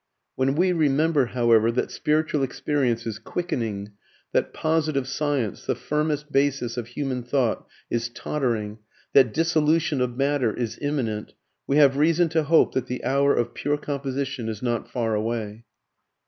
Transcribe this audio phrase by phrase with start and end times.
[0.35, 3.91] When we remember, however, that spiritual experience is quickening,
[4.31, 8.79] that positive science, the firmest basis of human thought, is tottering,
[9.13, 11.35] that dissolution of matter is imminent,
[11.67, 15.65] we have reason to hope that the hour of pure composition is not far away.